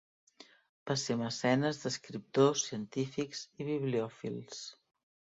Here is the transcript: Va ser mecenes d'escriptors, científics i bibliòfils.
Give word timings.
Va 0.91 0.93
ser 1.01 1.17
mecenes 1.17 1.81
d'escriptors, 1.83 2.63
científics 2.69 3.43
i 3.61 3.67
bibliòfils. 3.69 4.63